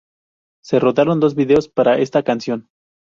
Se 0.63 0.79
rodaron 0.79 1.19
dos 1.19 1.35
vídeos 1.35 1.67
para 1.69 1.99
esta 1.99 2.23
canción. 2.23 2.69